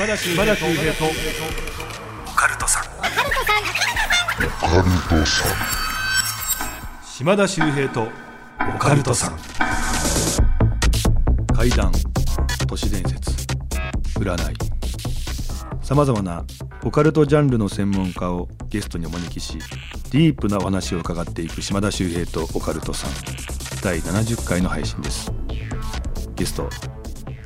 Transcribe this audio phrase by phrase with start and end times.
[0.00, 2.84] 島田秀平とオカルトさん。
[7.04, 8.08] 島田秀平と
[8.74, 9.38] オカルトさん。
[11.54, 11.92] 怪談
[12.66, 13.30] 都市伝説
[14.18, 14.56] 占い。
[15.82, 16.46] さまざまな
[16.82, 19.58] オカルトジャンルの専門家をゲストにお招きし
[20.12, 23.10] ディープなお話を伺っていく島田秀平とオカルトさん。
[23.82, 25.30] 第70回の配信です。
[26.36, 26.70] ゲスト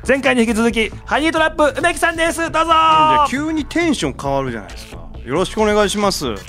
[0.06, 2.38] 前回に引き続きハニートラップ梅木さんです。
[2.38, 2.50] どうぞ。
[2.52, 5.08] じゃあ急にテンション変わるじゃないですか。
[5.24, 6.26] よろしくお願いします。
[6.26, 6.44] どうぞ。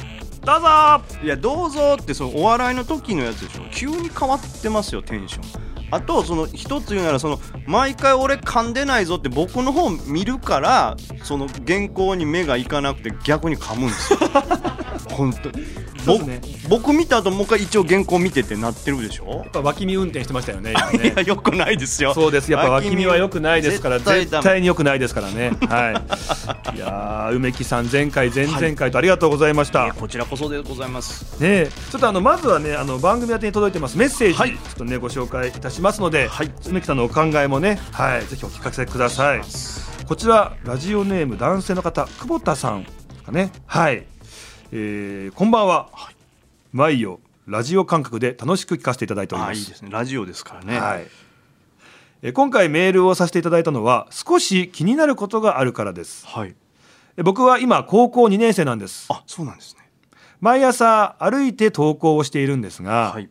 [1.24, 3.64] いやどうぞってそのお笑いの時のやつでしょ。
[3.72, 5.66] 急に変わってますよテンション。
[5.92, 14.20] あとその一つ言うならその毎回俺噛んでないぞって僕の方見るからその原稿に目がいかなくて逆に噛むんですよ
[15.16, 15.50] 本当
[16.06, 16.42] そうですね。
[16.70, 19.42] 僕見た後もう一回一応原稿見てってなってるでしょ？
[19.44, 22.14] やっぱ脇見運転してましたよね今 いねやよくないですよ。
[22.14, 22.52] そうです。
[22.52, 25.52] やっぱ脇見は良くないですから絶対に良くないですからね。
[25.68, 26.04] は
[26.74, 26.76] い。
[26.76, 31.42] いやー梅木さん前回前々回とありがとうございました、いやこちらこそでございます。
[31.42, 31.70] ねえ。
[31.92, 33.98] ちょっとあのまずはねあの番組宛てに届いてます。
[33.98, 34.52] メッセージ、はい。
[34.52, 36.52] ちょっとねご紹介いたしますので、はい。
[36.68, 38.26] 梅木さんのお考えもねはい。
[38.28, 39.42] ぜひお聞かせください。
[40.06, 42.86] こちらラジオネーム男性の方久保田さん
[43.26, 43.52] かね。
[43.66, 44.06] はい、
[44.72, 45.90] えー、こんばんは、
[46.74, 49.50] 毎夜ラジオ感覚で楽しく聞かせていただいております。
[49.52, 49.90] あいいですね。
[49.92, 50.80] ラジオですからね。
[50.80, 51.02] はい。
[52.22, 56.26] えー今回メールをさせていただいたのは少し気になることがあるからです。
[56.26, 56.56] はい。
[57.18, 59.06] え僕は今高校2年生なんです。
[59.12, 59.88] あそうなんですね。
[60.42, 63.30] 毎朝歩いて登校をしているんですが、はい。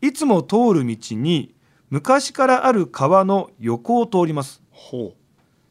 [0.00, 1.54] いつも通る道に
[1.90, 4.60] 昔からある川の横を通ります。
[4.72, 5.22] ほう。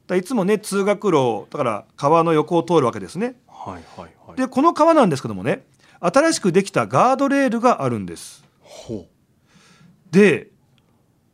[0.08, 4.38] だいつもね通学路だから川の横を通るわけですねはいはいはい。
[4.38, 5.66] でこの川なんですけどもね
[6.00, 8.44] 新しくできたガードレールがあるんです。
[8.62, 9.08] ほ
[10.10, 10.50] で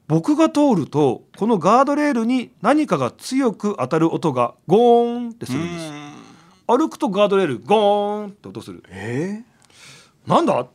[0.08, 5.92] 僕が通るとこのガードレールに何かが強く当たる音がゴーンってうするんです。
[5.92, 6.14] ん。
[6.68, 8.84] 歩くとガードレールゴーンって音する。
[8.90, 9.44] え
[10.26, 10.68] なんだ？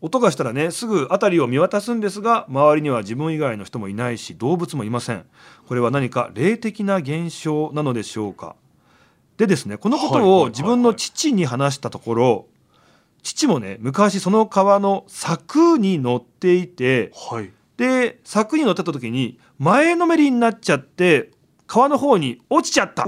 [0.00, 5.26] 音がしたらねすぐ辺りを見渡すんですが周りには自分以外の人もいないし動物もいません。
[5.66, 8.54] これは何か霊的な現象なのでしょうか？
[9.38, 12.46] でですねこのことを自分の父に話したところ
[13.22, 17.52] 父もね昔その川の柵に乗っていてー、はい。
[17.78, 21.30] で柵に乗ってた時に前のめりになっちゃって
[21.66, 23.06] 川の方に落ちちゃった。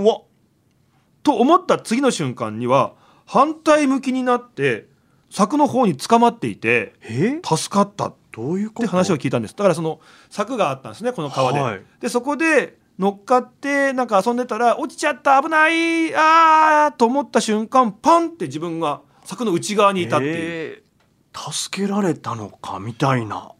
[1.22, 2.94] と思った次の瞬間には
[3.26, 4.88] 反対向きになって
[5.28, 7.40] 柵の方に捕まっていてえ？
[7.44, 8.08] 助かった。
[8.08, 8.82] っどういうこと？
[8.82, 9.54] て話を聞いたんです。
[9.54, 11.82] だからその柵があったんですねこの川で、はい。
[12.00, 20.90] でそこで乗っかってなんか遊んでたら落ちちゃった危ないあーと思った瞬間パンって自分が柵の内側にいたっていう、えー
[21.52, 23.52] 助けられたのかみたいな。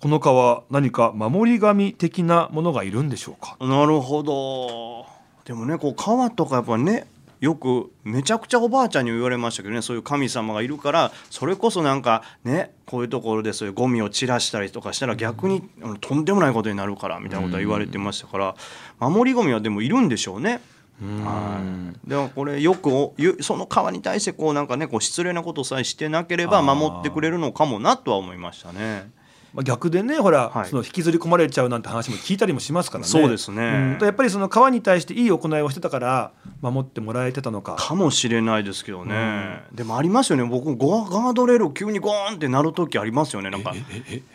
[0.00, 3.56] この川何か守り神的なものがいるんでしょうか？
[3.58, 5.06] なるほど。
[5.44, 7.08] でもねこう川とかやっぱね
[7.46, 15.62] よくめちゃくちゃおばあちゃんに言われましたけどねそういう神様がいるからそれこそなんかねこういうところでそういうゴミを散らしたりとかしたら逆に
[16.00, 18.56] とんでもないことになるからみたいなことは言われてましたから
[18.98, 20.60] 守りゴミはでもいるんでしょうね。
[21.00, 21.60] は
[22.04, 29.10] い、でもこれよくその川に対してこうなんかねこう失礼なことさえしてなければ守ってくれるのかもなとは思いましたね。
[29.56, 30.68] まあ、逆でねほら、はい。
[30.68, 33.08] その引きずり込まれちゃうなんて話も聞いたりもしますからね。
[33.08, 33.96] そうですね。
[33.98, 34.04] うん。
[34.04, 37.76] やっぱりその川に対していい行いをしてたから守ってもらえてたのか。
[37.76, 40.44] かもしれないですけどね、でもありますよね。
[40.44, 43.48] 僕ゴガードレール急にゴーンってなる時ありますよね。
[43.48, 43.72] なんか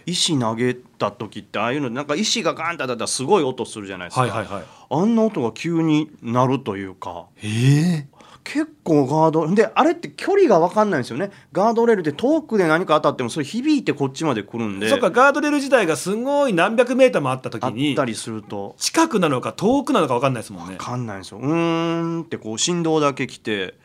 [0.08, 4.64] 石投げた時ってああいうのなんか石がガーンって当たったらすごい音するじゃないですか、はいはいはい。
[4.90, 7.26] あんな音が急になるというか。
[7.44, 11.32] ええ結構ガードであれって距離が分かんないんですよね。
[11.52, 14.90] ガードレールって遠くで何か当たってもそれ響いてこっちまで来るんで。
[14.90, 18.76] そっかガードレール自体がすごい何百メーターもあった時あっにたりすると。
[18.78, 20.76] 近くなのか遠くなのか分かんないですもんね。
[20.78, 21.40] 分かんないんですよ。
[21.40, 23.76] うーんってこう振動だけ来て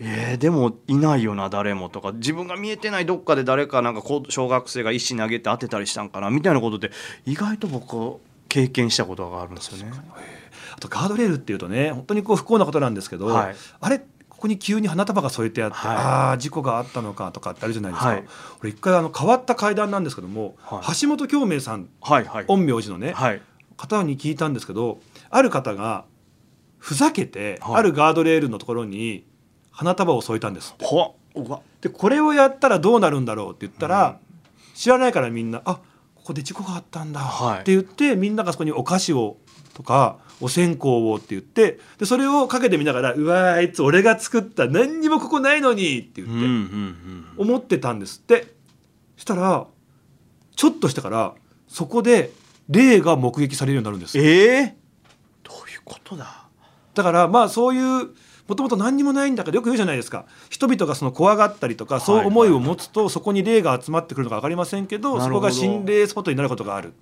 [0.00, 2.12] えー、でもいないよな誰もとか。
[2.12, 6.92] 自分が見えてないどっかで誰かなんか小学生が石投げて当てたりしたんかなみたいなことって
[7.26, 9.92] 意外と僕経験したことがあるんですよね。
[10.76, 13.56] あとガードレールっていうとね本当にこう不幸なことなんですけど、はい。
[13.80, 13.98] あれ
[14.28, 15.96] ここに急に花束が添えてあって、はい。
[15.96, 18.24] ああ事故があったのかとかってあるじゃないですか、はい。
[18.60, 21.00] 俺一回あの変わった階段なんですけども、はい。
[21.00, 22.46] 橋本京明さんはいはい。
[22.46, 23.42] 陰陽師のね、はい。
[23.76, 25.00] 方に聞いたんですけど
[25.30, 26.04] ある方が
[26.78, 27.74] ふざけて、はい。
[27.76, 29.26] あるガードレールのところに
[29.70, 30.74] 花束を添えたんです
[31.80, 34.18] でこれをやったらどうなるんだろうって言ったら、
[34.74, 35.78] 知らないからみんな「あ
[36.28, 37.60] ここで事故があったんだ」はい。
[37.60, 39.38] って言ってみんながそこにお菓子を
[39.72, 48.54] とかお線香をって言ってでそれをかけてみながら「うわあいつ俺が作った何にもここないのに」って言って、うんうんうん思ってたんですって。
[49.16, 49.66] したら
[50.54, 51.34] ちょっとしてから
[51.66, 52.30] そこで
[52.68, 54.18] 霊が目撃されるようになるんです。
[54.18, 54.76] ええ
[55.42, 56.46] どういうことだ？
[56.94, 58.10] だからまあそういう
[58.48, 60.24] もともと何にもないんだけどよく言うじゃないですか。
[60.48, 66.94] 人々がその怖がったりとかそう思いを持つとそこに霊が集まってくるのか分かりませんけどそこが心霊スポットになることがある。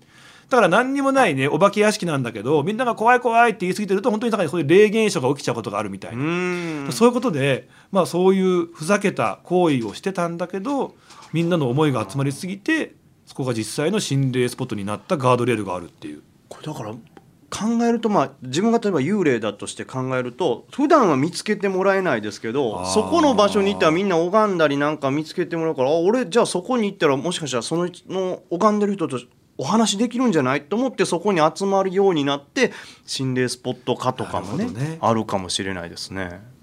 [0.48, 10.94] だから何にもないねお化け屋敷なんだけどみんなが怖い怖いって言い過ぎてると本当に中にそういう霊現象が起きちゃうことがあるみたいうな、そういうことで、まあ、そういうふざけた行為をしてたんだけど
[11.32, 12.94] みんなの思いが集まりすぎて
[13.24, 16.22] そこが実際の心霊スポットになったガードレールがあるっていう。
[16.48, 16.94] これだから
[17.50, 29.18] 考えるとまあ自分が例えば幽霊だとして考えると普段は見つけてもらえないですけどそこの場所に行ったらみんな拝んだりなんか見つけてもらうからあ俺じゃあそこに行ったらもしかしたらそのの拝んでる人と
[29.58, 32.72] お話できるんじゃないと思ってそこに集まるようになって
[33.06, 36.55] 心霊スポット化とかもねねあるかもしれないですね。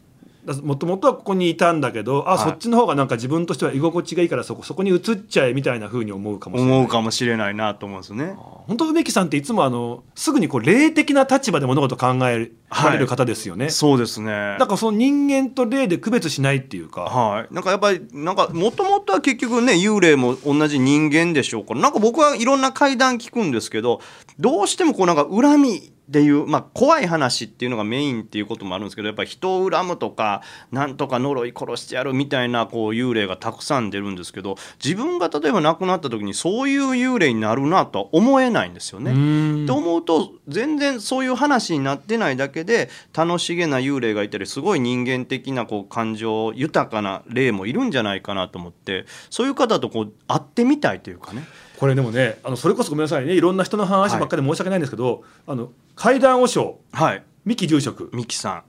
[0.62, 2.40] もともとはここにいたんだけどあ、はい。
[2.40, 6.78] そっちの方がなんか自分としては居心地がいいからそこそこに移っちゃえみたいな風に思うかもしれない。
[6.78, 8.36] 思うかもしれないなと思うんですね。
[8.68, 14.32] 本当梅木さんっていつもあのすぐにこう霊的な立場で物事を考えられる方ですよね、そうですね。
[14.32, 24.02] なんかその人間と霊で区別しないっていうか、はい、なんかやっぱりなんかもともとは結局ね幽霊も同じ人間でしょうからなんか僕はいろんな怪談聞くんですけど
[24.40, 30.42] どうしてもこうなんか恨みっていう、まあ、怖い話っていうのがメインっていうこともあるんですけどやっぱり人を恨むとか
[30.72, 39.12] なんとか呪い殺してやるみたいなこう幽霊がたくさん出るんですけど自分が例えば亡くなった時にそういう幽霊になるなとは思えないんですよね。
[39.12, 51.44] うーんって思うと全然そういう話になってないだけで楽しげな幽霊がいたりすごい人間的なこう感情豊かな霊もいるんじゃないかなと思ってそういう方とこう会ってみたいというかね
[51.78, 53.34] これでもねあのそれこそごめんなさいね。
[53.34, 57.24] いろんな人の話ばっかりで申し訳ないんですけど、あの階段和尚はい。
[57.46, 58.64] 三木住職ミキさ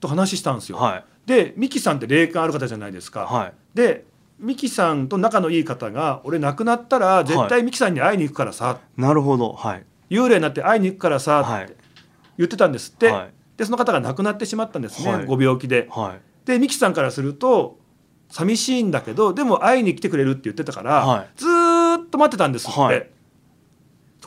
[0.00, 1.04] と話したんですよ、んはい。
[1.26, 3.52] で三木さんって霊感ある方じゃないですか、はい。
[3.74, 4.04] で
[4.38, 9.52] 三木さんと仲のいい方が俺亡くなったら絶対三木さんに会いに行くからさ、なるほど。
[9.52, 9.84] はい。
[10.10, 11.64] 幽霊になって会いに行くからさはい。
[11.64, 11.76] って
[12.36, 13.30] 言ってたんですって、はい。
[13.56, 15.26] でその方が亡くなってしまったんですね、はい。
[15.26, 15.88] ご病気で。
[15.90, 16.46] はい。
[16.46, 17.78] で三木さんからすると
[18.30, 21.28] 寂しいんだけどでも会いに来てくれるって言ってたから、はい。
[21.36, 21.67] ずーっ
[22.08, 23.10] と待ってたんですって、はい。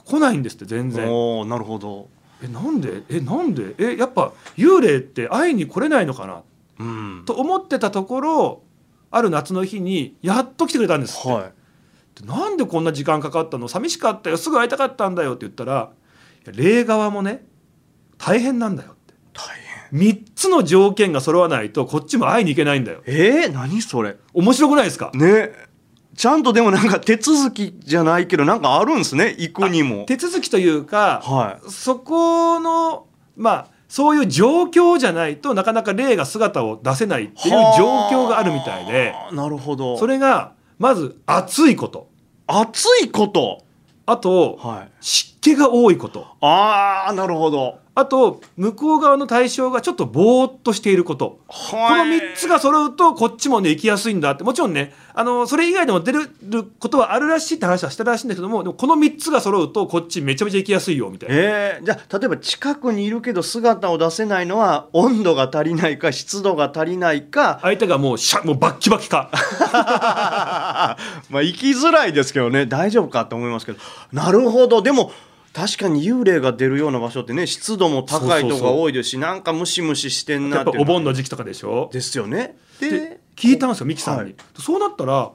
[0.05, 1.07] 来ないんですって全然。
[1.07, 2.09] おーなるほど。
[2.43, 3.03] えなんで？
[3.09, 3.75] えなんで？
[3.77, 6.41] えやっぱ幽霊って会いに来れないのかな？
[6.79, 7.23] うん。
[7.25, 8.63] と思ってたところ
[9.11, 11.53] ある夏の日にやっと来てくれたんですって、はい。
[12.21, 13.67] でなんでこんな時間かかったの？
[13.67, 14.37] 寂しかったよ。
[14.37, 15.33] すぐ会いたかったんだよ。
[15.33, 15.91] って言ったら
[16.45, 17.45] 霊側もね
[18.17, 19.13] 大変なんだよって。
[19.33, 19.43] 大
[19.91, 19.99] 変。
[19.99, 23.03] 3つの条件が揃わないとこっちも会いに行けないんだよ。
[23.05, 24.15] えー、何それ？
[24.33, 25.11] 面白くないですか？
[25.13, 25.51] ね
[26.15, 29.35] ちゃんとでもなんか手続きじゃないけどなんかあるんですね？
[29.37, 30.05] 行くにも。
[30.07, 31.71] 手続きというか、はい。
[31.71, 39.11] そこのまあそういう状況じゃないとなかなか霊が姿を出せないっていう状況があるみたいで。
[39.11, 39.97] はあなるほど。
[39.97, 42.09] それがまず暑いこと。
[42.47, 43.63] 暑いこと？
[44.05, 44.91] あとはい。
[44.99, 46.25] 湿気が多いこと。
[46.41, 51.39] ああなるほどあと向こう側の対象がちょっとぼーっとしていること。
[51.47, 54.45] ここの3つが揃うとこっちもね行きやすいんだって。
[54.45, 56.29] もちろんねあのそれ以外でも出る
[56.79, 61.35] ことはあるらしいって話はしたらしいんだけどもでもこの3つが揃うとこっちめちゃめちゃ行きやすいよみたいな。
[61.35, 67.59] えー、じゃあ例えば近くにいるけど姿を出せないのは温度が足りないか湿度が足りないか。
[67.61, 69.29] 相手がもうシャもうバッキバキか。
[71.29, 73.79] まあ行きづらいですけどね大丈夫かと思いますけど。
[74.13, 74.81] なるほど。
[74.81, 75.11] でも
[75.53, 81.89] 確かに幽霊が出るような場所ってね湿度も高いとこが多いですしなんかムシムシしてんなやってぱお盆の時期とかでしょ？
[81.91, 82.55] ですよね。
[82.79, 84.35] でで聞いたんですよミキさんに、はい。
[84.59, 85.31] そうなったら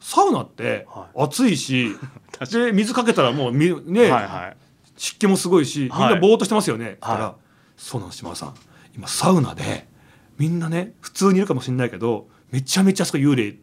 [0.00, 1.96] サウナっては暑いし、
[2.38, 4.56] 確で水かけたらもうみね、はいはい。
[4.96, 6.14] 湿気もすごいしみんはい。
[6.14, 7.34] なぼーっとしてますよね、だから、はい
[7.76, 8.54] そうなんです島田さん。
[8.94, 9.88] 今サウナで
[10.36, 13.56] みんなね普通にいるかもしれないけどめちゃめちゃあそこ幽霊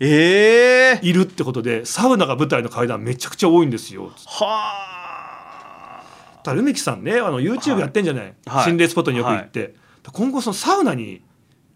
[0.00, 4.12] ええー、いるってことでサウナが舞台の階段めちゃくちゃ多いんですよ。
[4.26, 4.46] は
[4.98, 5.01] あ
[6.44, 8.64] だ梅木さんねあの YouTube やってんじゃない、はい。
[8.64, 9.74] 心霊スポットによく行って、
[10.12, 11.22] 今後そのサウナに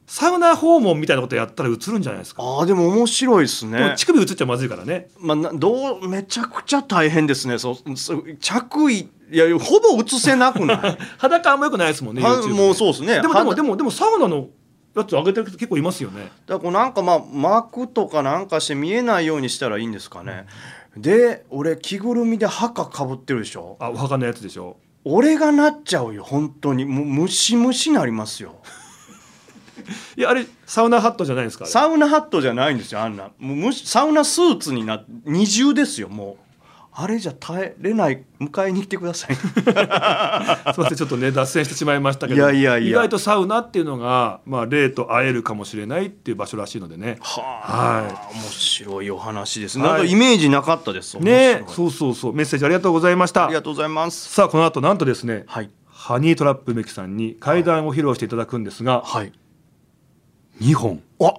[0.06, 3.94] サウナ訪問みたいなことやったら映るんじゃないですか、あーでも面白いですね。
[3.96, 5.08] 乳首映っちゃまずいからね。
[5.18, 7.58] まあ、などうめちゃくちゃ大変ですね。
[7.58, 10.98] そうそう着衣いやほぼ映せなくない？
[11.18, 13.20] 裸あんまよくないですもんねもうそうですね。
[13.20, 14.48] でもでも肌でもでもサウナの
[14.94, 16.22] やつ上げてる人結構いますよね。
[16.22, 20.46] だからこうなんかまあ膜とかなんかして見えないようにしたらいいんですかね、
[20.96, 23.76] で俺着ぐるみで墓かぶってるでしょ？
[23.80, 24.76] あお墓のやつでしょ。
[25.04, 26.84] 俺がなっちゃうよ本当に。
[26.84, 28.56] もうムシムシなりますよ。
[30.16, 31.64] いやあれサウナハットじゃないですか？
[31.64, 31.72] あれ。
[31.72, 33.30] サウナハットじゃないんですよあんな。
[33.38, 36.45] もうむしサウナスーツにな二重ですよもう
[36.98, 39.36] あれじゃ耐えれない迎えに来てください。
[39.36, 42.88] すみませんちょっとね脱線してしまいましたけどいやいやいや。
[42.88, 47.18] 意外とサウナっていうのが、まあ、霊と会えるかもしれないっていう場所らしいのでね。
[47.20, 49.88] はあ、面白いお話です、はい。
[49.88, 51.18] なんかイメージなかったです。
[51.18, 52.32] 面ねそうそうそう。
[52.32, 53.44] メッセージありがとうございました。
[53.44, 54.30] ありがとうございます。
[54.32, 55.70] さあこの後なんとですねはい。
[55.86, 59.32] ハニートラップ梅木さんに階段を披露していただくんですが、はい。
[60.62, 61.02] 2本。
[61.20, 61.34] あ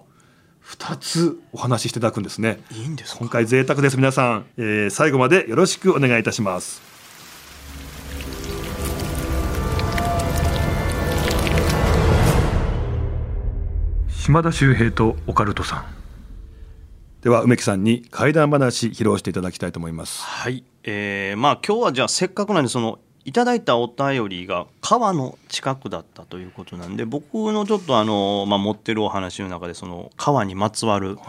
[0.68, 2.60] 2つお話ししていただくんですね。
[2.72, 3.20] いいんですか？
[3.20, 6.82] 今回贅沢です皆さん、えー最後までよろしくお願いいたします。
[14.10, 15.86] 島田秀平とオカルトさん。
[17.22, 20.22] では梅木さんに怪談話披露していただきたいと思います。
[20.22, 31.20] はい、えーまあ今日はじゃあせっかくなんでそのいただいたお便りが川の近くだったということなんで僕のちょっとあの、まあ、持ってるお話の中でその川にまつわる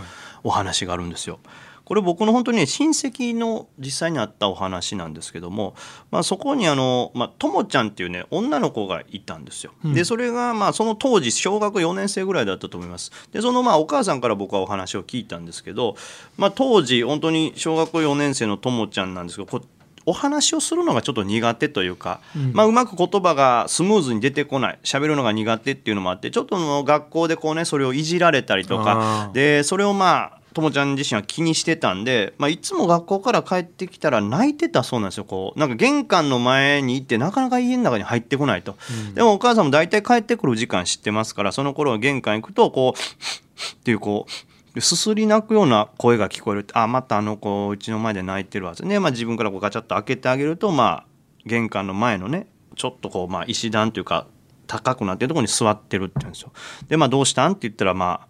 [0.44, 1.40] お話があるんですよ。
[1.84, 5.74] これ僕の本当にね親戚の実際にあったお話なんですけども、
[6.12, 9.72] まあ、そこにあの、まあ、ともちゃんっていうね女の子がいたんですよ。
[9.82, 13.10] でそれがまあその当時小学4年生ぐらいだったと思います。
[13.32, 15.96] でそのまあお母さんから僕はお話を聞いたんですけど、
[16.36, 19.64] まあ、当時本当に小学校4年生のともちゃんなんですけどこ
[20.08, 22.20] お話をするのがちょっと苦手というか、
[22.52, 24.78] まあ、うまく言葉がスムーズに出てこない。
[24.82, 35.58] 喋るのが苦手っていうのもあってちょっとの学校でこうねそれをいじられたりとあかーでそれをまあともちゃん自身は気にしてたんで、まあ、いつも学校から帰ってきたら泣いてたそうなんですよこう。
[35.58, 38.76] なんか玄関の前に行ってなかなか家の中に入ってこないと、
[39.14, 44.47] でもお母さんも大体帰ってくる時間知ってますからその頃は玄関行くとこうっていうこう
[44.80, 46.66] すすり泣くような声が聞こえる。
[46.72, 48.74] あまたあの子うちの前で泣いてるわ。
[48.82, 51.06] ね、まあ、自分からこうガチャッと開けてあげるとまあ
[51.46, 54.26] 玄関の前のねちょっとこうまあ石段というか
[54.66, 56.52] 高くなってるところに座ってるって言うんですよ。
[56.88, 58.28] でまあどうしたんって言ったらまあ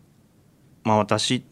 [0.84, 1.44] まあ私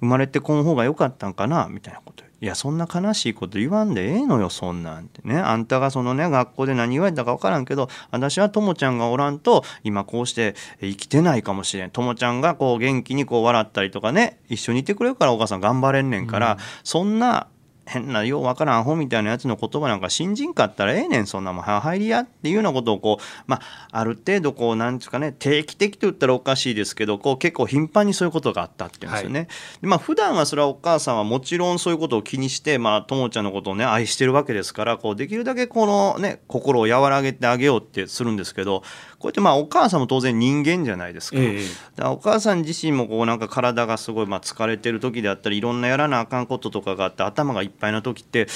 [0.00, 2.24] 生まれてこん方が良かったんかなみたいなこと。
[2.42, 5.38] いやそんな悲しいこと言わんでええのよそんなんってね。
[5.38, 11.90] あんたがそのね学校で何言われたか分からんけど私はともちゃんがおらんと今こうして生きてないかもしれん。
[11.90, 17.46] ともちゃんがこう元気にこう笑ったりとかね一緒にいてくれるからお母さん頑張れんねんから、そんな
[17.90, 29.48] 変なようわからんアホみたいなやつの言葉なんか信じんかったらええねんそんなもんは入りやっていうようなことをこうまあある程度こうなんていうかね定期的と言ったらおかしいですけどこう結構頻繁にそういうことがあったっていうんですよね。
[29.80, 38.84] でまあ普段はそれはお母さんはもちろんそういうことを気にしてまあともちゃんのことをね愛してるわけですからこうできるだけこのね心を和らげてあげようってするんですけど
[39.20, 41.36] こうやってまあお母さんも当然人間じゃないですか。
[41.38, 41.62] え
[41.98, 48.48] えお母さん自身もこうなんか体がすごいまあ疲れてる時であったりいろんなやらなあかんこととかがあって頭がいっぱいな時って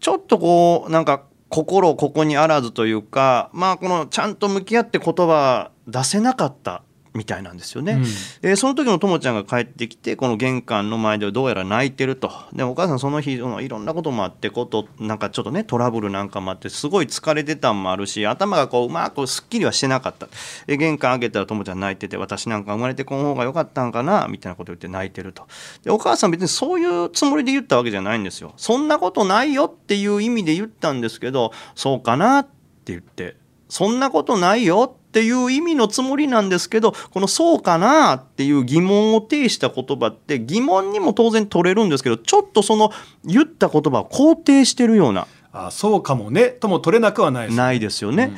[0.00, 6.82] ちょっとこうなんか心ここにあらずというかまあこのちゃんと向き合って言葉出せなかった
[7.16, 8.00] みたいなんですよね。
[8.42, 12.30] でその時のともちゃんが帰ってきてこの玄関の前でどうやら泣いてると。
[12.52, 20.28] でお母さんその日そのいろんなこともあってことなんかちょっとねトラブルなんかもあってすごい疲れてたんもあるし頭がこううまくすっきりはしてなかった。
[20.66, 25.46] で玄関開けたらともちゃん泣いてて私なんか生まれてこん方が良かったんかなみたいなこと言って泣いてると。
[25.82, 28.52] でお母さん別にそういうつもりで言ったわけじゃないんですよ。
[28.56, 33.36] そんなことないよっていう意味で言ったんですけどそうかなって言って。
[33.68, 42.92] そんなことないよっていう意味のつもりなんですけどこの「そうかな?」っていう疑問を呈した言葉って疑問にも当然取れるんですけどちょっとその
[43.24, 48.36] 言った言葉を肯定してるようなあそうかもねとも取れなくはないですないですよね。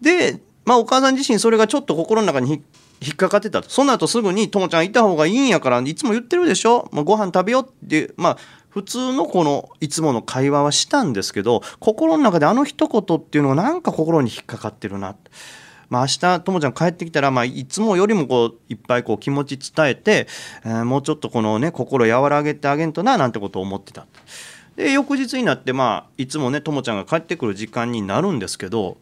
[0.00, 2.62] で、まあ、お母さん自身それがちょっと心の中にひ
[2.98, 8.36] 引っかかってたとその後すぐに「ともちゃんいた方がいいんやからいつも言ってるでしょ、まあ、ご飯食べよう」ってまあ
[8.70, 15.30] 普通のこのいつもの会話はしたんですけど心の中であの一言っていうのがなんか心に引っかかってるなって。
[15.88, 20.26] まあ、明日ともちゃん帰ってきたら、まあ、いつもよりもこういっぱいこう気持ち伝えて、
[20.64, 24.06] えーもうちょっとこのね心和らげてあげんとななんてことを思ってた
[24.76, 28.98] で翌日になってまあいつもねともちゃんが帰ってくる時間になるんですけど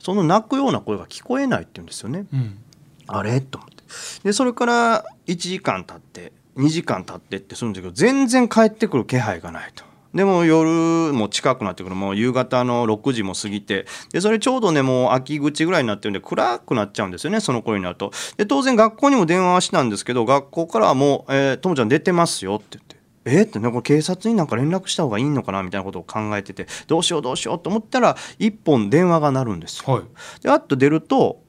[0.00, 2.24] その泣くような声が聞こえないって言うんですよね。
[2.32, 2.58] うん
[3.06, 3.40] あれ？
[3.40, 3.84] と思って
[4.24, 9.84] でそれから1時間経って2時間経ってってするんですけど全然帰ってくる気配がないと。
[10.14, 11.94] でも夜も近くなってくる。
[11.94, 13.86] もう夕方の6時も過ぎて。
[14.12, 18.10] でそれちょうどねもう秋口ぐらいになってるんで暗くなっちゃうんですよねその頃になると。
[18.36, 22.98] で当然学校にも電話はしたんですけど学校からはもう「えーともちゃん出てますよ」って言って。
[23.30, 26.66] えってなんか警察になんか連絡した方がいいのかなみたいなことを考えてて。
[26.86, 29.92] どうしようどうしようと思ったら一本電話が鳴るんですよ。
[29.92, 30.04] はい。
[30.42, 31.42] であっと出ると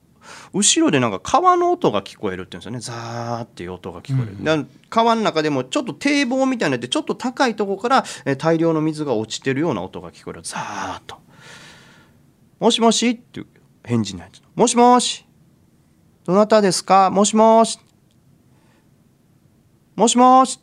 [0.54, 3.02] 後ろでなんか川の音が聞こえるって言うんですよね。
[3.02, 10.42] ザーっていう音が聞こえる、で川の中でもちょっと堤防みたいになってちょっと高いところからえー大量の水が落ちてるような音が聞こえる。
[10.44, 11.18] ザーッと
[12.60, 13.48] 「もしもし?」っていう
[13.84, 15.26] 返事ないもしもし。
[16.26, 17.10] どなたですか？
[17.10, 17.80] もしもし。
[19.96, 20.60] もしもし。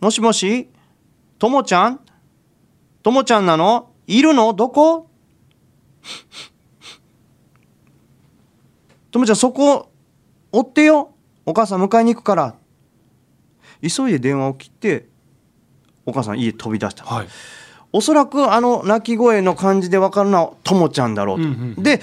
[0.00, 0.68] もしもし。
[1.38, 2.00] ともちゃん？
[3.02, 3.93] ともちゃんなの？
[4.06, 4.52] いるの？
[4.52, 5.08] どこ？
[9.10, 9.90] ともちゃんそこ
[10.52, 11.14] 追ってよ。
[11.46, 12.54] お母さん迎えに行くから。
[13.82, 15.08] 急いで電話を切って
[16.06, 17.28] お母さん家飛び出した、はい。
[17.92, 21.42] おそらくあの鳴き声の感じで分かるのはともちゃんだろうと。
[21.44, 21.82] うんうんうん。
[21.82, 22.00] で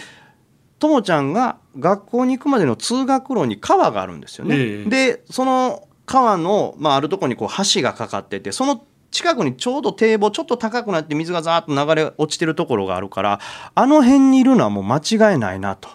[0.79, 4.55] ともちゃんが学校に行くまでの通学路に川があるんですよね。
[4.57, 4.89] ええ。
[4.89, 13.39] でその川の、まあ、あるところにこう橋がかかっててその近くにちょうど堤防ちょっと高くなって水がザーッと流れ落ちてるところがあるから
[13.75, 15.89] あの辺にいるのはもう間違いないなと。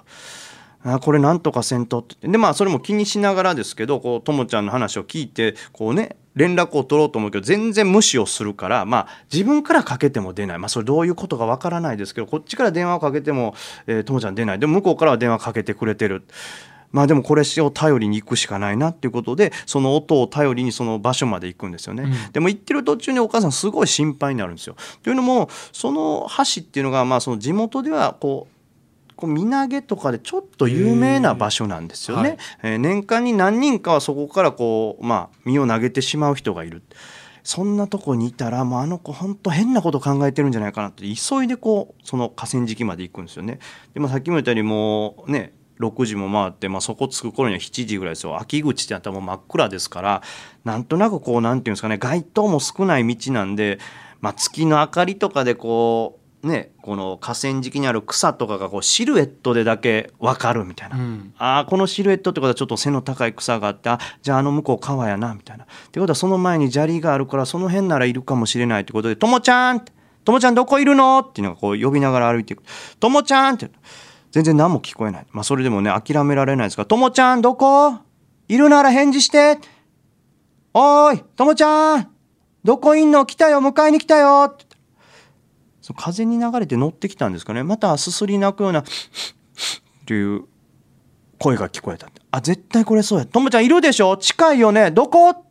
[1.01, 13.57] これなんとかせんとってでまあそれも気にしながらですけどこうともちゃんの話を聞いてこうね連絡を取ろうと思うけど全然無視をするからまあ自分からかけても出ないまあそれどういうことかわからないですけどこっちから電話をかけても
[13.89, 16.23] えーともちゃん出ないで向こうからは電話かけてくれてる。
[16.93, 24.77] まあでもこれを頼りに行くしかないなっていうことでその音を頼りにその場所まで行くんですよね、うんでも行ってる途中にお母さんすごい心配になるんですよ。
[25.03, 28.57] というのもその橋っていうのがまあその地元ではこう
[29.17, 32.37] こう身投げとかでちょっと有名な場所なんですよね。
[32.63, 36.83] えー年間に何人かはそこからこうまあ身を投げてしまう人がいる。
[37.43, 43.61] そんなとこにいたらもうあの子本当変なこと考えてるんじゃないかなって急いでこうその河川敷まで行くんですよね。
[43.95, 50.23] でまあさっきも言ったようにもうね6時も回って、まあ、そこ着く頃には7時ぐらいですよ秋口ってなったらもう真っ暗ですから
[50.65, 53.79] なんとなくこうなんていうんですかね街灯も少ない道なんで、
[54.21, 60.97] まあ、月の明かりとかでこうねこの河川敷にある草とかがこうシルエットでだけ分かるみたいな。
[60.97, 65.65] うんああこのシルエットってことはちょっと背の高い草があってあじゃああの向こう川やなみたいな。
[65.65, 69.93] ってことはその前に砂利があるからその辺ならいるかもしれないってことで「ともちゃん!」って
[70.25, 72.63] 「ともちゃんどこいるの?」っていうのがこう呼びながら歩いていく
[73.01, 73.71] 「ともちゃん!」って
[74.31, 75.27] 全然何も聞こえない。
[75.33, 77.99] まあそれでもね諦められないですから「ともちゃんどこ
[78.49, 79.59] いるなら返事して!」
[80.75, 82.09] おーいともちゃん
[82.63, 83.25] どこいんの？
[83.25, 84.67] 来たよ迎えに来たよって
[85.81, 87.63] その風に流れて乗ってきたんですかね。
[87.63, 88.85] またすすり泣くようなっ
[90.05, 90.45] ていう
[91.39, 94.17] 声が聞こえたあ絶対これそうやともちゃんいるでしょ？
[94.17, 94.91] 近いよね。
[94.91, 95.31] どこ？
[95.31, 95.43] って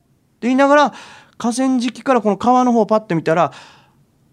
[0.41, 0.93] 言いながら
[1.37, 3.51] 河川敷からこの川の方をパッて見たら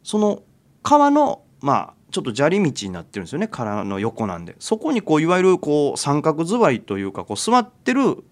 [0.02, 0.42] その
[0.82, 3.48] 川のまあちょっと砂利道になってるんですよね。
[3.48, 4.54] 川の横なんで。
[4.58, 8.22] そこにこういわゆるこう三角座りというかこう座ってる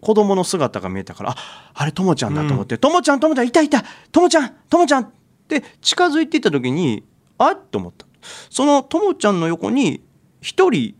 [0.00, 1.36] 子供の姿が見えたからあ
[1.74, 5.10] あれともちゃんだと思って「ともちゃんともちゃんいたいたともちゃんともちゃん」っ
[5.48, 7.04] て近づいていった時に
[7.38, 8.06] あっと思った。
[8.50, 10.02] そのともちゃんの横に
[10.40, 10.94] 一人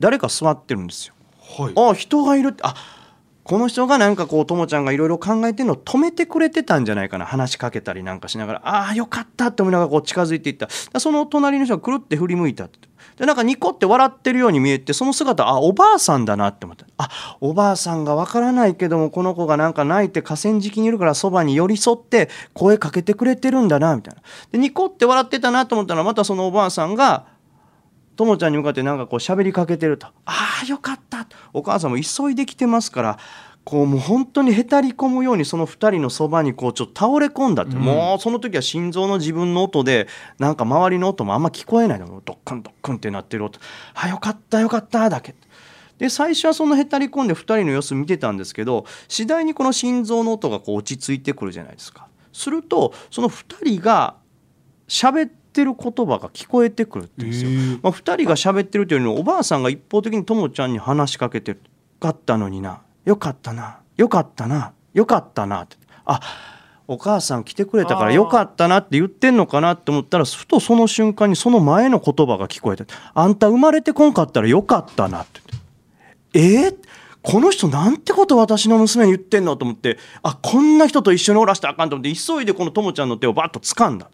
[0.00, 1.14] 誰か座ってるんですよ。
[1.40, 1.72] はい。
[1.76, 2.74] あ人がいるってあ
[3.44, 7.26] この人がなんかこうともちゃんがいろいろ考えてるのを止めてくれてたんじゃないかな。
[7.26, 10.68] 話しかけたりなんかしながらああよかったって思いながらこう近づいていった。
[11.00, 12.78] その隣の人がくるって振り向いたって。
[13.16, 16.86] でなんかニコって笑ってるように見えてその姿あおばあさんだなって思った。
[16.98, 24.22] あおばあさんがわからないけどもこの子がなんか泣いて河川敷にいるからそばに寄り添って声かけてくれてるんだなみたいな。
[24.52, 27.26] でニコって笑ってたなと思ったらまたそのおばあさんが
[28.16, 33.18] ともちゃんに向かってなんかこう喋りかけてると「ああよかった」お母さんも急いできてますから
[33.64, 37.82] こうもう本当にへたり込むようにその2人のそばにこうちょっと倒れ込んだって、うん。
[37.82, 43.60] もうその時は心臓の自分の音でなんか周りの音もあんま聞こえないのドックンドックンってなってる音
[43.94, 45.34] 「あよかったよかった」だけ。
[45.98, 52.08] で最初はそのへたり込んで2人の様子見てたんですけど次第にこの心臓の音がこう落ち着いてくるじゃないですか。
[52.32, 54.16] するとその2人が
[54.88, 57.50] 喋ってる言葉が聞こえてくるってんですよ。
[57.82, 61.60] まあ、2人が喋ってるというよりもおばあさんが一方的にともちゃんに話しかけてる
[62.00, 62.80] 「よかったのにな。
[63.04, 63.78] よかったな。
[63.96, 64.72] よかったな。
[64.94, 65.76] よかったな」って。
[66.04, 66.20] あ
[66.88, 68.78] お母さん来てくれたからよかったな。
[68.78, 72.84] って言ってんのかなって思ったらふとその瞬間にその前の言葉が聞こえて
[73.14, 75.40] 「あんた生まれてこんかったらよかったな」って。
[76.32, 76.76] 言って「えー？
[77.22, 79.56] この人なんてこと私の娘に言ってんの？
[79.56, 84.10] と思ってあこんな人と一緒におらしたらあかんと思って急いでこのともちゃんの手をバッと掴んだ。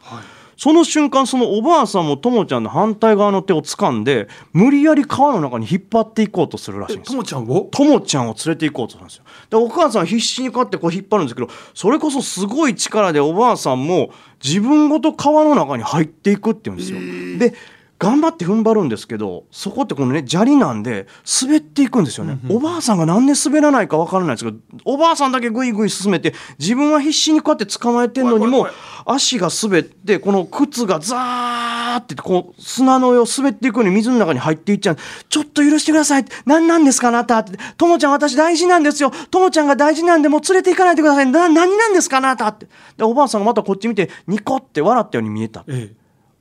[0.59, 7.19] その瞬間そのおばあさんもともちゃんの反対側の手を掴んで無理やり川の中に引っ張っていこうとするらしいんですとよ。
[7.19, 7.69] もちゃんを？
[7.71, 9.25] ともちゃんを連れて行こうとするんですよ。
[9.51, 14.11] でお母さんは必死にこうやってこう引っ張るんですけどそれこそすごい力でおばあさんも
[14.45, 16.99] 自分ごと川の中に入っていくって言うんですよ。
[17.39, 17.55] で
[17.99, 21.09] 頑張って踏ん張るんですけどそこってこのね砂利なんで
[21.43, 28.69] 滑っていくんですよね、おばあさんがなんで滑らないかわからないですけどおばあさんだけグイグイ進めて自分は必死にこうやって捕まえてんのにも
[29.05, 34.97] 足が滑ってこの靴がザーってこう砂の上を滑っていくように水の中に入っていっちゃう
[35.29, 37.59] ちょっと許してくださいって何なんですかあなたって。
[37.77, 39.11] ともちゃん私大事なんですよ。
[39.31, 41.27] ともちゃんが大事なんでもう連れて行かないでください。
[41.27, 42.69] な何なんですかあなたって。
[42.97, 45.93] でおばあさんがまたこっち見てニコって笑ったように見えたえ。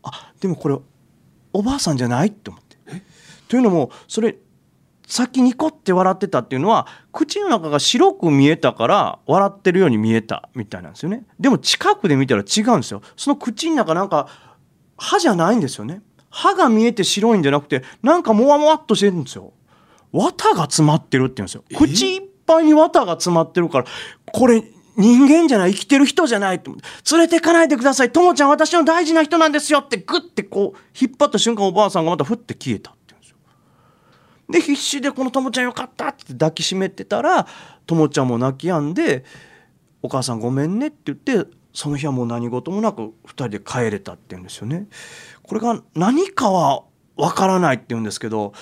[0.03, 0.77] あでもこれ
[1.57, 2.27] おばあさんじゃない？
[2.27, 2.77] って思って。
[3.47, 4.35] というのもそれ
[5.07, 11.25] さっきニコって笑ってたっていうのは口の中が白く見えたから笑ってるように見えたみたいなんですよね。
[11.39, 13.01] でも近くで見たら違うんですよ。
[13.15, 14.27] その口の中なんか
[14.97, 16.01] 歯じゃないんですよね。
[16.29, 19.53] 歯が見えて白いんじゃなくてなんかもわもわっとしてるんですよ。
[20.11, 21.63] 綿が詰まってるって言うんですよ。
[21.75, 23.85] 口いっぱいに綿が詰まってるから
[24.31, 24.61] これ
[24.97, 26.71] 人間じゃない生きてる人じゃないって
[27.11, 28.11] 連れてかないでください。
[28.11, 33.37] ともちゃん私の大事な人なんですよってグッてこう引っ張った瞬間おばあさんがまたふって消えたって言うんですよ。
[34.49, 37.47] で必死でこのともちゃんよかったって抱きしめてたら
[37.85, 39.23] ともちゃんも泣き止んで
[40.01, 44.87] 「お母さんごめんね」って言ってその日はもう何事もなく2人で帰れたって言うんですよね。
[45.43, 46.83] これが何かは
[47.15, 48.53] わからないって言うんですけど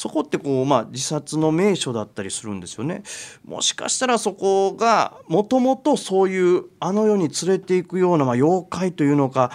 [0.00, 3.02] そこってこう、まあ、自殺の名所だったりするんですよね。
[3.44, 9.52] もしかしたらそこがもともとそういうあの世に連れていくような、まあ、妖怪というのか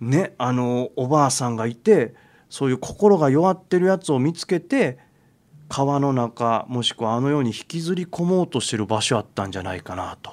[0.00, 2.16] ねあのおばあさんがいて
[2.50, 4.98] そういう心が弱ってるやつを見つけて
[5.68, 10.32] 川の中もしくはあの世に引きずり込もうとしてる場所あったんじゃないかなと。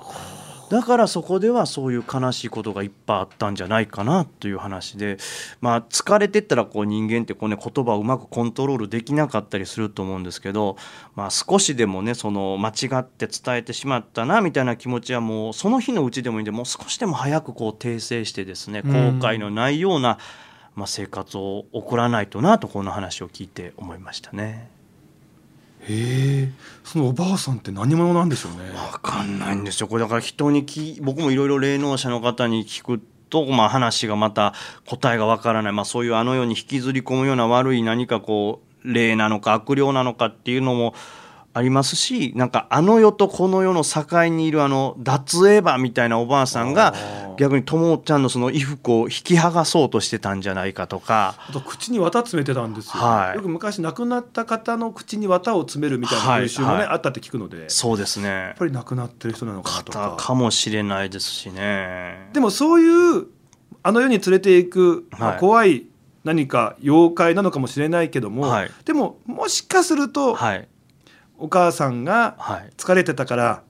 [0.76, 5.16] だからそこではそういう悲しいことがいっぱいあったんじゃないかなという話で、
[5.62, 10.76] まあ、疲れてったらこう人間ってこう、ね、言葉をうまくコントロールできなかったりすると思うんですけど、
[11.16, 20.18] まあ、少しでもねその間違って伝えてしまったなみたいな気持ちはもうその日のうちでもいいんでもう少しでも早くこう訂正してですね後悔のないような、
[20.76, 24.75] まあ、生活を送らないとなとこの話を聞いて思いましたね。
[25.88, 26.52] へえ。
[26.84, 28.72] そのおばあさんって何者なんでしょうね。
[28.92, 29.88] 分かんないんですよ。
[29.88, 34.54] これだから人にき僕もいろいろ霊能者の方に聞くと、まあ、話がまた
[34.86, 40.94] 答えが分からない、まあ、そういうあの世に引きずり込むような悪い何かこう霊なのか悪霊なのかっていうのも
[41.56, 46.94] ありますしなんかあの世とこの世の境にいるあの脱エヴァみたいなおばあさんが
[47.38, 51.36] 逆にともちゃんのその衣服を引き剥がそうとしてたんじゃないかとか。
[51.50, 56.82] あと口に綿詰めてたんですよ、はい、よく昔亡くなった方の口に綿を詰めるみたいな風習もね、はい。
[56.84, 57.70] はい、あったって聞くので。
[57.70, 58.28] そうですね。
[58.28, 60.16] やっぱり亡くなってる人なのかなとか。
[60.20, 62.30] かもしれないですしね。
[62.34, 63.28] でもそういう
[63.82, 65.88] あの世に連れていく、まあ、怖い
[66.26, 68.52] 何か妖怪なのかもしれないけども、
[68.84, 70.68] でももしかすると、はい
[71.38, 72.38] お母さんが
[72.78, 73.64] 疲れてたから、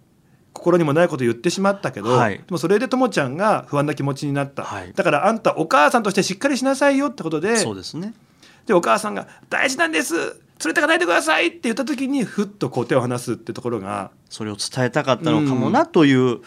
[0.56, 8.14] 心にもないこと言ってしまったけど、はい、でもそれでともちゃんが不安な気持ちになった、はい、だからあんたお母さんとしてしっかりしなさいよってことでそうですね。
[8.66, 10.16] でお母さんが「大事なんです。
[10.16, 10.24] 連
[10.68, 16.42] れてかないでください」って言った時にふっとこう手を離すってところがそれを伝えたかったのかもなという、うん、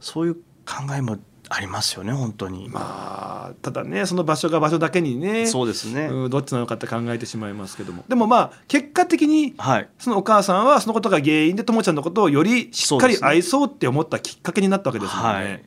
[0.00, 1.18] そういう考えも
[1.48, 2.68] ありますよね本当に。
[2.68, 8.04] まあただねその場所が場所だけにねそうですね、うん、どっちなのかって考えてしまいますけども。
[8.08, 15.28] でもまあ結果的に、はい、そのお母さんはそのことが原因でともちゃんのことをよりしっかり愛そうって思ったきっかけになったわけですもんね。
[15.28, 15.64] はい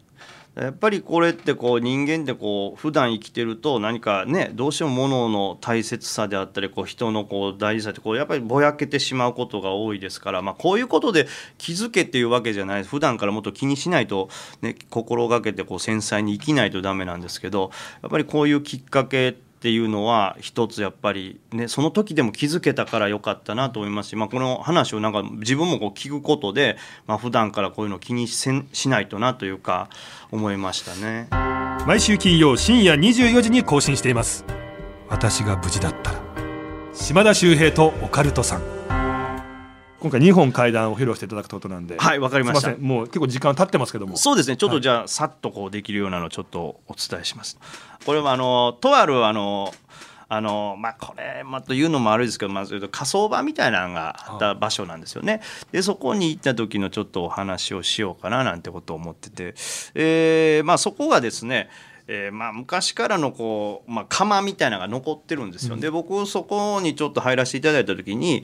[0.55, 14.29] やっぱりこれってこう人間ってこう普段生きてると何かねどうしても物の大切さであったりこう人のこう大事さってこうやっぱりぼやけてしまうことが多いですから、まあ、こういうことで気づけっていうわけじゃない普段からもっと気にしないと、
[14.61, 29.89] ね、心がけてこう繊細に生きないとダメなんですけどやっぱりこういうきっかけってっていうのは一つやっぱりねその時でも気づけたからよかったなと思いますし、まあ、この話をなんか自分もこう聞くことで、まあ普段からこういうの気にしないとなというか
[30.31, 31.27] 思いましたね。
[31.85, 34.45] 毎週金曜深夜24時に更新しています。
[35.09, 36.21] 私が無事だったら
[36.93, 38.78] 島田秀平とオカルトさん。
[40.01, 41.97] 今回2本階段を披露していただくことなんで。
[41.97, 42.75] はいわかりました。
[42.77, 44.15] もう結構時間経ってますけども。
[44.17, 47.59] そうですねちょっとじゃあ、はい、さっとこうできるようなのをちょっとお伝えします。
[48.05, 49.73] これはあのとあるあの
[50.29, 55.41] あのまあこれまた言うのも悪いですけどまず言うと火葬場みたいなのがあった場所なんですよね。
[55.71, 59.55] でそこに行った時のちょっとお話をしようかななんてことを思ってて、
[59.95, 61.69] えー、まあそこがですね
[62.11, 65.75] えー、まあ昔からのこう、まあ、窯みたいなのが残ってるんですよ。
[65.75, 68.43] うん、で僕そこにちょっと入らせていただいた時に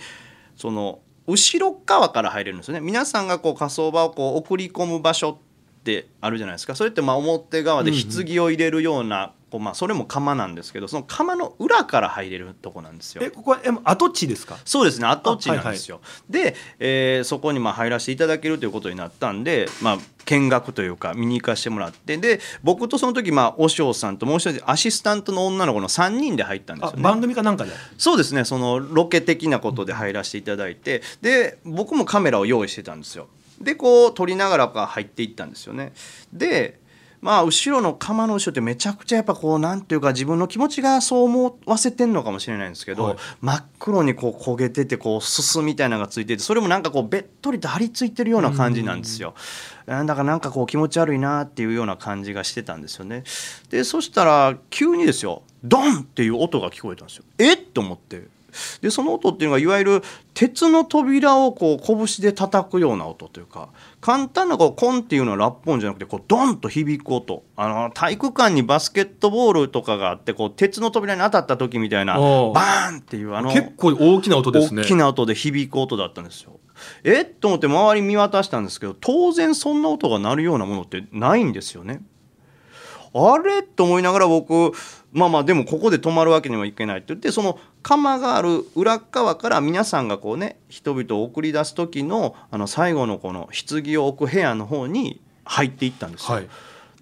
[0.56, 2.82] その後ろ側から入れるんですよね。
[2.82, 6.76] 皆さんがこう火葬場をこう送り込む場所ってあるじゃないですか。
[6.76, 13.24] それってまあ表側で棺を入れるようなこうまあそれも釜なんですけどその釜の裏から入れるとこなんですよ。
[13.24, 14.58] えここは跡地ですか？
[14.66, 16.02] そうですね跡地なんですよ。
[16.02, 16.02] は
[16.34, 27.04] いはい、で、えー、そこにまあ入らせていただけるということになったんで、まあ、見学というか見に行かせてもらってで僕とその時まあ和尚さんともう一人アシスタントの女の子の3人で入ったんですよね。
[27.04, 27.72] 番組かなんかで？
[27.98, 33.30] そうですねそのロケ的なことで入らせていただいてで僕もカメラを用意してたんですよ。
[33.62, 35.94] でこう撮りながら入っていったんですよね。
[36.34, 36.84] で
[37.26, 49.34] まあ後ろの釜の後ろってめちゃくちゃやっぱこうなんていうか自分の気持ちがそう思わせてんのかもしれないんですけど、はい、真っ黒にこう焦げててこうすすみたいなのがついててそれもなんかこうべっとりと張り付いてるような感じなんですよ。
[49.88, 53.24] だからなんかこう気持ち悪いなっていうような感じがしてたんですよね。
[53.72, 57.24] でそしたら急にですよドンっていう音が聞こえたんですよ。
[57.40, 57.58] えっ？
[57.58, 58.28] と思って
[58.82, 63.70] でその音っていうのがいわゆる鉄の扉をこう拳で叩くような音というか
[64.02, 67.44] 簡単なこうコンっていうのはラップ音じゃなくてこうドンと響く音。
[67.56, 74.84] あの体育館にバスケットボールとかがあってこう鉄の扉に当たった時みたいなバーンっていうあの結構大きな音ですね。
[74.84, 76.60] 大きな音で響く音だったんですよ。
[77.04, 77.22] え？
[77.22, 82.02] っと思って周り見渡したんですけど当然そんな音が鳴るようなものってないんですよね。
[83.14, 83.64] あれ？
[83.64, 84.74] と思いながら僕
[85.16, 96.36] まあまあでもここで止まるわけにはいけないって言ってその釜がある裏側から皆さんがこうね人々を送り出す時のあの最後のこの棺を置く部屋の方に入っていったんですよ。
[96.36, 96.50] はい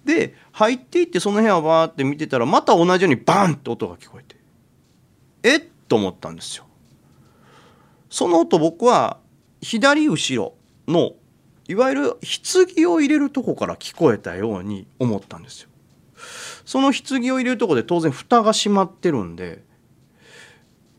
[0.04, 4.36] で入っていってその部屋をバーって見てたらまた同じようにバンって音が聞こえて
[5.42, 6.66] えっと思ったんですよ。
[8.10, 9.16] その音僕は
[9.62, 10.54] 左後ろ
[10.86, 11.12] の
[11.66, 15.70] いわゆる棺を入れるとこから聞こえたように思ったんですよ。
[16.64, 19.62] その棺を入れるとこで当然蓋が閉まってるんで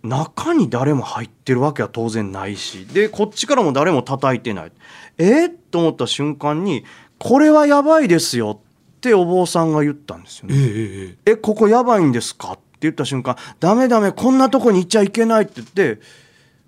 [0.04, 4.72] 中に誰も入ってるわけは当然ないしでこっちからも誰も叩いてない
[5.18, 5.48] え？
[5.48, 6.86] っと思った瞬間に
[7.18, 8.62] これはやばいですよ
[8.98, 10.56] ってお坊さんが言ったんですよね。
[10.56, 16.00] えええええここやばいんですか?」って言った瞬間「ダメダメこんなとこに行っちゃいけない」って言って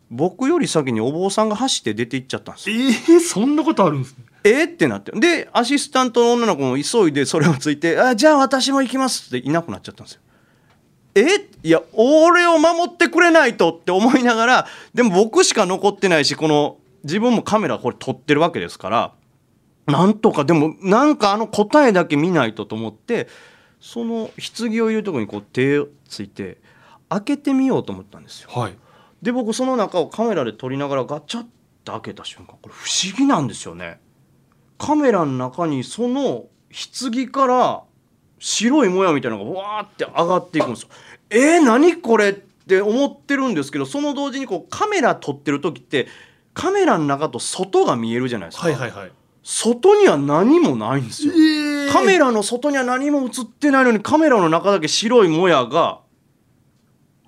[0.10, 2.76] 僕より先にお坊さんが走って出て行っちゃったんですよ。
[2.78, 10.22] ええそんなことあるんですねえってなってでアシスタントの女の子も急いでそれをついて「あじゃあ私も行きます」っていなくなっちゃったんですよ。
[11.16, 11.22] え？
[11.64, 19.14] いや俺を守ってくれないとって思いながらでも僕しか残ってないしこの自分もカメラこれ撮ってるわけですから
[19.88, 23.28] なんとかでもなんかあの答えだけ見ないとと思って
[23.80, 26.58] その棺を入れるところにこう手をついて
[27.10, 28.50] 開けてみようと思ったんですよ。
[28.52, 28.78] はい
[29.22, 31.46] で僕その中をカメラで撮りながらガチャッ
[31.84, 34.00] と開けた瞬間これ不思議なんですよね。
[34.78, 36.46] カメラの中にその
[37.02, 37.84] 棺から
[38.40, 40.90] 白いもやみたいなのがわーって上がっていくんですよ。
[41.30, 46.08] えー、何これって思ってるんですけどその同時にこうカメラ撮ってる時って
[46.54, 48.68] カメラの中と外が見えるじゃないですか。
[48.68, 49.12] はいはいはい
[49.50, 51.32] 外には何もないんですよ。
[51.94, 56.02] カメラの外には何も映ってないのにカメラの中だけ白いもやが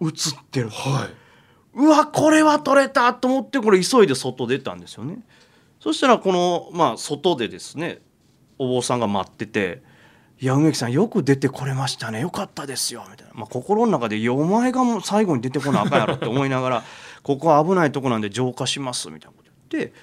[0.01, 0.11] 映っ
[0.51, 0.69] てる。
[0.69, 1.07] は
[1.73, 5.19] うわこれは撮れたと思ってこれ急いで外出たんですよね
[5.79, 7.99] そしたらこのまあ外でですね
[8.57, 9.81] お坊さんが待ってて
[10.41, 12.21] 「いや梅木さんよく出てこれましたね。
[12.21, 16.83] よかったですよ」みたいな、まあ、心の中で「いやお前がもう最後に出てこなあかんやろ」って思いながら
[17.23, 19.93] 「ここは危ないとこなんで浄化します」みたいなこと言って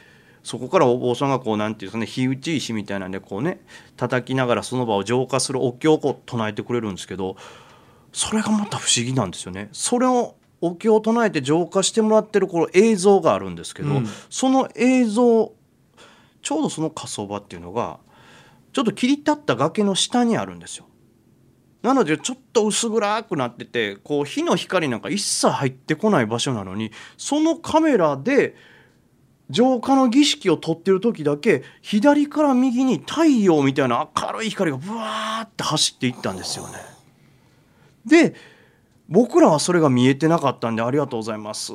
[0.43, 3.61] そこからお坊さんがこうなんていうんですかね火打ち石みたいなんでこうね
[3.97, 7.37] 叩きながらその場を浄化するお経をこう唱えてくれるんですけど
[8.13, 9.69] それがまた不思議なんですよね。
[9.73, 14.09] それをお経を唱えて浄化してもらってるこの映像があるんですけど、うん。
[14.31, 15.53] その映像
[16.47, 17.99] ちょうどその火葬場っていうのが
[18.73, 20.87] ちょっと切り立った崖の下にあるんですよ。
[21.83, 28.55] なのでちょっと薄暗くなっててこう火の光なんか一切入ってこない場所なのにそのカメラで
[29.51, 36.75] 浄化の儀式を撮ってる時だけ左から右に太陽みたいな明るい光がブワーって走っていったんですよね。
[38.05, 38.37] で
[39.09, 41.73] 僕らはそれが見えてなかったんで「ありがとうございます」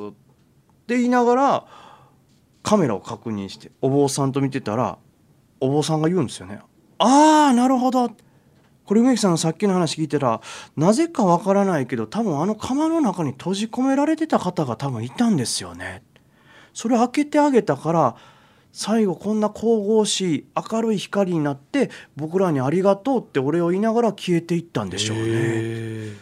[0.86, 1.81] て言いながら
[2.62, 4.98] カメラを確認してお坊さんと見てたら
[5.60, 6.60] お坊さんが言うんですよね。
[6.98, 8.10] ああなるほど
[8.84, 10.40] これ梅木さんのさっきの話聞いたら
[10.76, 16.02] なぜかわからないけど多分あの釜の中に閉じ込められてた方が多分いたんですよね。
[16.74, 18.16] それ開けてあげたから
[18.72, 25.24] 最後こんな神々しい明るい光になって僕らにありがとうってお礼を言いながら消えていったんでしょうね。
[25.26, 26.16] へ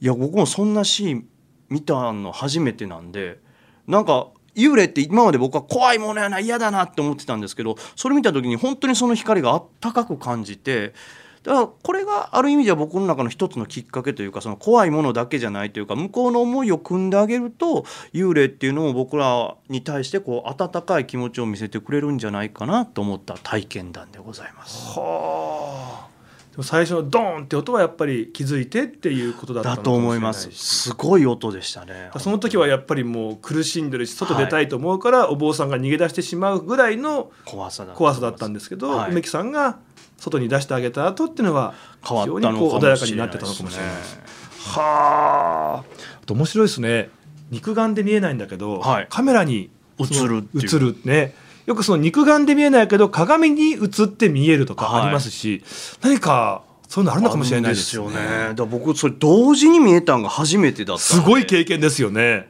[0.00, 1.28] いや僕もそんなシーン
[1.68, 3.38] 見たの初めてなんで
[3.86, 10.94] なんか幽霊って今まで僕は怖いものやな嫌だなって思ってたんですけどそれ見た時に本当にその光があったかく感じて
[11.42, 24.98] だからこれがある意味では僕の中の一つのきっかけというかその怖いものだけじゃないというか向こうの思いを汲んであげると幽霊っていうのも僕らに対してこう温かい気持ちを見せてくれるんじゃないかなと思った体験談でございます。
[24.98, 26.11] はあ
[26.58, 30.50] も最初のドーンって音はやっぱり気づいてっていうことだったと思います。
[30.52, 32.10] すごい音でしたね。
[32.18, 38.68] その時はやっぱりもう苦しんでるし外出たいと思うから、お坊さんが逃げ出してしまうぐらいの怖さだったんです。
[38.68, 39.10] けど、はい。
[39.12, 39.78] 梅木さんが
[40.18, 43.96] 外に出してあげた後っていうのは非常にこう穏やかになってたのかもしれない。
[43.96, 44.22] ですね。
[44.58, 46.32] はあ。
[46.32, 47.10] 面白いですね。
[47.50, 49.06] 肉眼で見えないんだけど、はい。
[49.08, 51.34] カメラに映る映るね
[51.66, 55.62] よくその肉眼で見えないけど鏡に映って見えるとかありますし、
[56.02, 58.16] 何かそういうのあるのかもしれないですよね。
[58.16, 58.54] ね。
[58.54, 61.22] だ僕それ同時に見えたんが初めてだったんで。
[61.24, 62.48] すごい経験ですよね。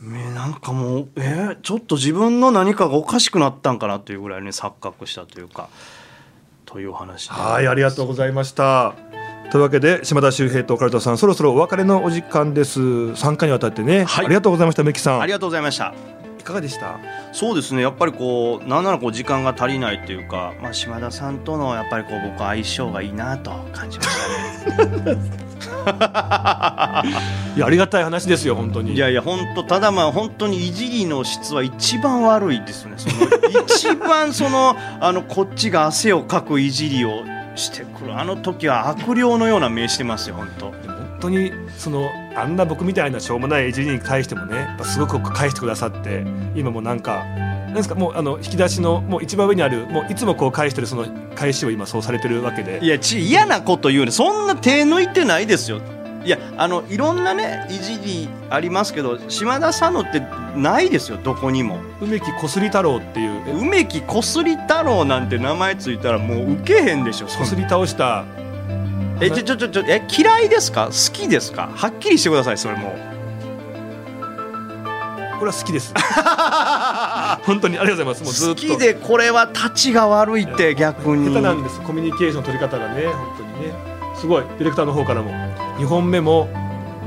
[0.00, 5.68] ねなんかもうえーちょっと自分の何かがおかしくなったんかなというぐらいね錯覚したというか
[6.64, 7.34] というお話で。
[7.34, 8.94] はいありがとうございました。
[9.50, 12.80] というわけで島田秀平とオカルトさんそろそろお別れのお時間です。
[12.80, 15.20] 3回にわたってね、はい、ありがとうございましたメキさん。
[15.20, 15.86] ありがとうございました。
[15.86, 16.98] いかがでした？
[17.32, 17.82] そうですね。
[17.82, 24.08] やっぱりこうなんならこう時間が足りないっていうか、まあ、島田さんとのやっぱりこう僕相性がいいなと感じまし
[24.66, 25.16] たね。
[27.56, 28.94] いやありがたい話ですよ本当に。
[28.94, 32.94] いやいや本当ただまあ本当にいじりの質は一番悪いですね。
[32.96, 33.14] その
[33.66, 38.18] 一番その あのこっちが汗をかくいじりをしてくる。
[38.18, 40.66] あの時は悪霊のような目してますよ本当。
[40.66, 46.24] 本当にそのあんな僕みたいなしょうもないいじりに対してもねすごく返してくださって
[46.54, 52.78] 今もなんかなんですかもうあの引き出しのもう一番上にあるもういつもこう返してるその返しを今そうされてるわけで。
[52.82, 54.10] いやち嫌なこと言うね。
[54.10, 55.80] そんな手抜いてないですよ。
[56.24, 60.20] いやあのいろんなねいじりありますけど島田さんのって
[60.56, 61.78] ないですよどこにも。
[62.00, 63.60] 梅木こすり太郎っていう。
[63.60, 68.24] 梅木こすり太郎なんて名前ついたらもうウケへんでしょこすり倒した
[69.20, 70.86] えちょちょちょちょえ嫌いですか？
[70.86, 71.70] 好きですか？
[71.74, 72.90] はっきりしてくださいそれも。
[75.38, 75.92] これは好きです。
[77.44, 78.46] 本当にありがとうございます。
[78.46, 78.72] もうずっと。
[78.74, 81.28] 好きでこれは立ちが悪いって逆に。
[81.28, 81.80] 下手なんです。
[81.82, 83.74] コミュニケーションの取り方がね本当にね。
[84.18, 85.30] すごいディレクターの方からも
[85.78, 86.48] 2本目も、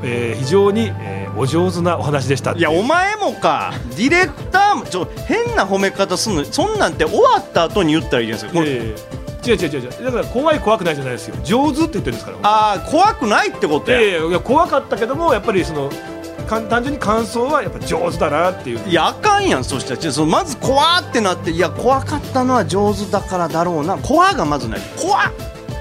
[0.04, 2.52] えー、非常に、えー、お上手なお話でした。
[2.54, 3.74] いやお前もか。
[3.98, 10.04] ディレクターもちょ変な褒め方すんのそんなんて終わった後に言ったらいいじゃないですか、違う違う違う。
[10.04, 11.36] だから怖い怖くないじゃないですよ。
[11.44, 14.02] 上手って言ってるんですからああ怖くないってことや。
[14.02, 15.90] いや怖かったけどもやっぱりその
[16.48, 18.90] 単純に感想はやっぱ上手だなっていう。
[18.90, 20.12] いやあかんやんそしたら。
[20.12, 23.98] そのまず怖ってなっていや怖かったのは上手だからだろうな。
[23.98, 24.82] 怖がまずない。
[24.98, 25.20] 怖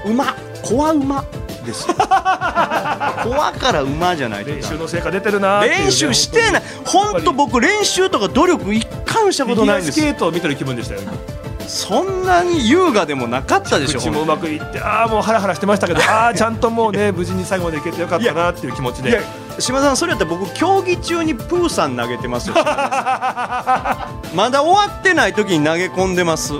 [0.05, 1.25] うま怖うま
[1.65, 6.63] です 怖から馬じゃない練習の成果出てるな、ね、練習してない。
[6.85, 9.99] 本当僕練習とか努力一貫したことないんです。
[9.99, 11.01] スケートを見てる気分でしたよ
[11.69, 13.99] そんなに優雅でもなかったでしょ。
[13.99, 19.21] 口もうまくいってああもうハラハラしてましたけど ああちゃんともうね無事に最後までいけてよかったなっていう気持ちで。
[19.59, 22.55] 島さんそれやったら僕競技中にプーさん投げてますよ。
[24.33, 26.53] まだ終わってない時に投げ込んでます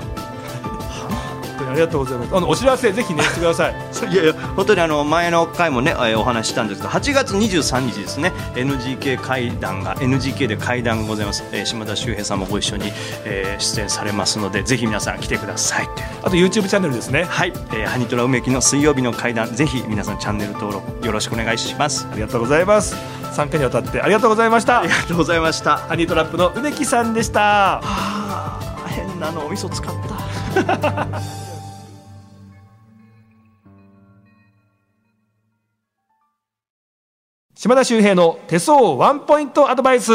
[1.69, 2.35] ありがとうございます。
[2.35, 3.75] あのお知らせぜひねしてください。
[4.11, 12.91] いやいや本当にあの前の回もねお話したんですが8月23日ですね NGK 会談が NGK で会談がございます、えー、島田秀平さんもご一緒に、
[13.25, 15.89] えー、出演されますのでぜひ皆さん来てください。
[16.23, 17.25] あと YouTube チャンネルですね。
[17.25, 22.07] はい、えー、ハニトラ梅木の水曜日の会談ぜひ皆さんチャンネル登録よろしくお願いします。
[22.11, 22.95] ありがとうございます。
[23.35, 24.79] 3回にわたってありがとうございました。
[24.79, 25.77] ありがとうございました。
[25.77, 27.39] ハニートラップの梅木さんでした。
[27.39, 29.95] はあ変なのお味噌使っ
[30.77, 31.21] た
[37.61, 40.13] 島田秀平の手相ワンポイントアドバイス。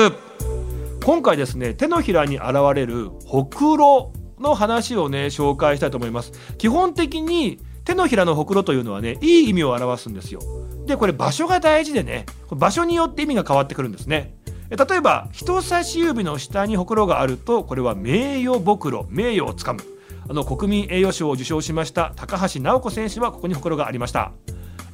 [1.05, 6.33] 今回ですね手のひらに現れるほくろの話をね紹介したいと思います。
[6.57, 10.41] 基本的に手のひらのほくろというのはねいい意味を表すんですよ。
[10.87, 14.35] でこれ場所が大事でね場所によって意味が変わってくるんですね。
[14.71, 19.83] 例えば人差し指の下にほくろがあるとこれは名誉ぼくろ名誉をつかむ。
[20.27, 24.33] あの国民栄誉賞を受賞しました高橋尚子選手はここにほくろがありました。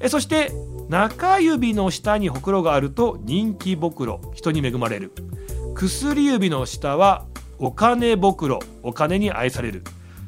[0.00, 0.50] えそして
[0.90, 5.12] 中指の下にほくろがあると人気ぼくろ人に恵まれる。
[5.76, 7.26] 薬指の下は
[7.60, 9.84] お金ぼくろお金に愛される。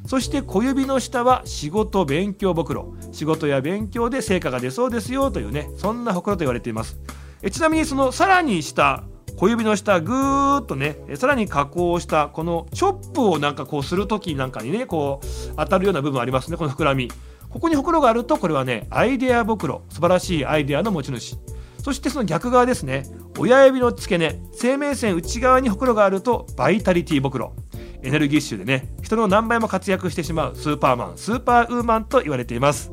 [0.07, 6.96] そして小指の下は仕事勉強ぼくろ仕事や勉強で成果が出そうですよというねそんなほくろと言われています。
[7.42, 9.03] えちなみにそのさらに下
[9.37, 17.11] 小指の下ぐーっとねさらに加工したこのチョップをなんかこうする時なんかにねこう当たるような部分ありますねこの膨らみ。
[17.53, 21.37] ここにほくろがあるとこれはねアイデアぼくろ素晴らしいアイデアの持ち主。
[21.83, 23.05] そしてその逆側ですね
[23.38, 27.55] 親指の付け根生命線内側にほくろがあるとバイタリティぼくろ
[28.03, 32.93] エネルギッシュでね人の何倍も活躍してしまうスーパーマンスーパーウーマンと言われています。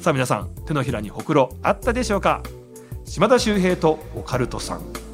[0.00, 2.42] さあ皆さん手のひらにほくろあったでしょうか？
[3.04, 5.09] 島田秀平とオカルトさん。